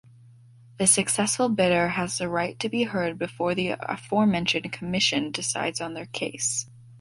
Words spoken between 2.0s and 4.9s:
the right to be heard before the aforementioned